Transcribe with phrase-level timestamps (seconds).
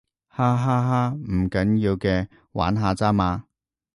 [0.27, 3.43] 哈哈哈，唔緊要嘅，玩下咋嘛